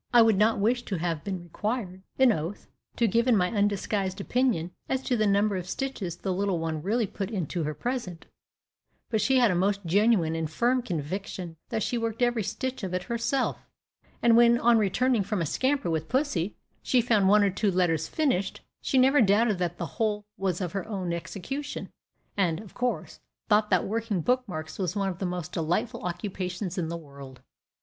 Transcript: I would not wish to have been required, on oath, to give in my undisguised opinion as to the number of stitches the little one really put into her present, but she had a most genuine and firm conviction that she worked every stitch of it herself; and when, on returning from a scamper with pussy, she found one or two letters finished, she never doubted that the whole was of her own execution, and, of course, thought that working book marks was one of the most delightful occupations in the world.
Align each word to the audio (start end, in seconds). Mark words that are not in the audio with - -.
I 0.11 0.23
would 0.23 0.39
not 0.39 0.57
wish 0.57 0.81
to 0.85 0.95
have 0.97 1.23
been 1.23 1.43
required, 1.43 2.01
on 2.19 2.31
oath, 2.31 2.67
to 2.95 3.07
give 3.07 3.27
in 3.27 3.37
my 3.37 3.51
undisguised 3.51 4.19
opinion 4.19 4.71
as 4.89 5.03
to 5.03 5.15
the 5.15 5.27
number 5.27 5.57
of 5.57 5.69
stitches 5.69 6.15
the 6.17 6.33
little 6.33 6.57
one 6.57 6.81
really 6.81 7.05
put 7.05 7.29
into 7.29 7.61
her 7.65 7.75
present, 7.75 8.25
but 9.11 9.21
she 9.21 9.37
had 9.37 9.51
a 9.51 9.55
most 9.55 9.85
genuine 9.85 10.35
and 10.35 10.49
firm 10.49 10.81
conviction 10.81 11.55
that 11.69 11.83
she 11.83 11.99
worked 11.99 12.23
every 12.23 12.41
stitch 12.41 12.81
of 12.81 12.95
it 12.95 13.03
herself; 13.03 13.67
and 14.23 14.35
when, 14.35 14.57
on 14.57 14.79
returning 14.79 15.21
from 15.21 15.39
a 15.39 15.45
scamper 15.45 15.91
with 15.91 16.09
pussy, 16.09 16.55
she 16.81 16.99
found 16.99 17.27
one 17.27 17.43
or 17.43 17.51
two 17.51 17.69
letters 17.69 18.07
finished, 18.07 18.61
she 18.81 18.97
never 18.97 19.21
doubted 19.21 19.59
that 19.59 19.77
the 19.77 19.85
whole 20.01 20.25
was 20.35 20.61
of 20.61 20.71
her 20.71 20.87
own 20.87 21.13
execution, 21.13 21.89
and, 22.35 22.59
of 22.59 22.73
course, 22.73 23.19
thought 23.49 23.69
that 23.69 23.85
working 23.85 24.19
book 24.21 24.43
marks 24.47 24.79
was 24.79 24.95
one 24.95 25.09
of 25.09 25.19
the 25.19 25.27
most 25.27 25.51
delightful 25.51 26.01
occupations 26.01 26.79
in 26.79 26.89
the 26.89 26.97
world. 26.97 27.43